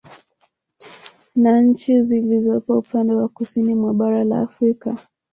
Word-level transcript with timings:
Na 1.35 1.61
nchi 1.61 2.01
zilizopo 2.03 2.77
upande 2.77 3.13
wa 3.13 3.29
Kusini 3.29 3.75
mwa 3.75 3.93
bara 3.93 4.23
la 4.23 4.39
Afrika 4.41 4.97